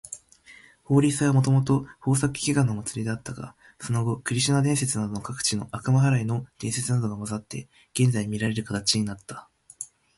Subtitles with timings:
[0.83, 9.47] ホーリー祭はもともと豊作祈願の祭りであったが、その後クリシュナ伝説などの各地の悪魔払いの伝説などが混ざって、現在みられる形になった。